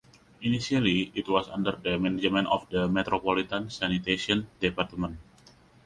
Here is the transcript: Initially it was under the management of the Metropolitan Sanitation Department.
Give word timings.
Initially 0.41 1.11
it 1.13 1.27
was 1.29 1.47
under 1.49 1.73
the 1.73 1.95
management 1.99 2.47
of 2.47 2.67
the 2.71 2.87
Metropolitan 2.87 3.69
Sanitation 3.69 4.47
Department. 4.59 5.19